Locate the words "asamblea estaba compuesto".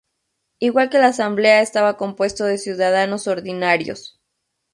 1.09-2.43